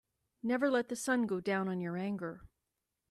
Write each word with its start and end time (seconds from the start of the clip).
Never 0.41 0.71
let 0.71 0.89
the 0.89 0.95
sun 0.95 1.27
go 1.27 1.39
down 1.39 1.67
on 1.69 1.79
your 1.79 1.95
anger. 1.95 2.41